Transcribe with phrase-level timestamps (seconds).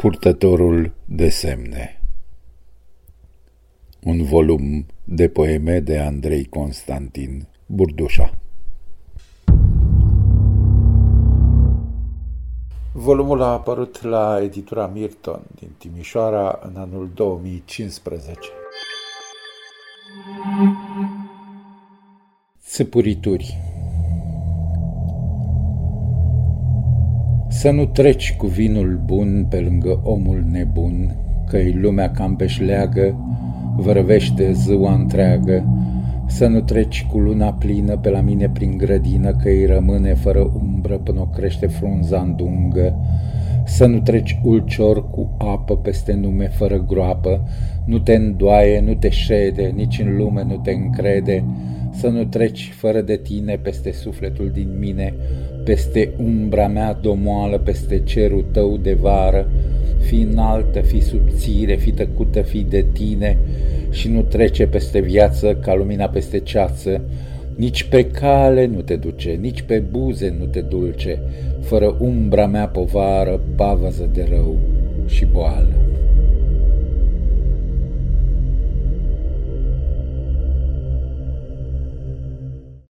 [0.00, 2.02] Purtătorul de semne.
[4.02, 8.30] Un volum de poeme de Andrei Constantin Burdușa.
[12.92, 18.38] Volumul a apărut la editura Mirton din Timișoara în anul 2015.
[22.60, 23.69] Țăpurituri
[27.60, 31.16] Să nu treci cu vinul bun pe lângă omul nebun,
[31.48, 33.14] că-i lumea cam pe șleagă,
[33.76, 35.64] vărăvește ziua întreagă,
[36.26, 40.52] să nu treci cu luna plină pe la mine prin grădină, că îi rămâne fără
[40.62, 42.94] umbră până o crește frunza îndungă,
[43.64, 47.48] să nu treci ulcior cu apă peste nume fără groapă,
[47.84, 51.44] nu te îndoaie, nu te șede, nici în lume nu te încrede,
[51.92, 55.14] să nu treci fără de tine peste sufletul din mine,
[55.64, 59.48] peste umbra mea domoală, peste cerul tău de vară,
[60.00, 63.38] fi înaltă, fi subțire, fi tăcută, fi de tine
[63.90, 67.00] și nu trece peste viață ca lumina peste ceață,
[67.54, 71.22] nici pe cale nu te duce, nici pe buze nu te dulce,
[71.60, 74.56] fără umbra mea povară, pavăză de rău
[75.06, 75.59] și boală.